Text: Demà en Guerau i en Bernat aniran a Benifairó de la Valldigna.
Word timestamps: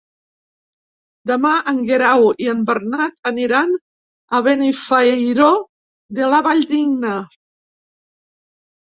Demà 1.31 1.51
en 1.71 1.81
Guerau 1.89 2.25
i 2.47 2.49
en 2.55 2.65
Bernat 2.71 3.31
aniran 3.33 3.77
a 4.39 4.43
Benifairó 4.51 5.53
de 6.21 6.35
la 6.35 6.45
Valldigna. 6.53 7.17